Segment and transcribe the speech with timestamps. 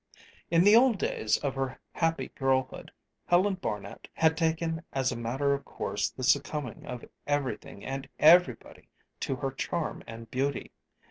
[0.49, 2.91] In the old days of her happy girlhood,
[3.27, 8.89] Helen Barnet had taken as a matter of course the succumbing of everything and everybody
[9.19, 10.71] to her charm and beauty.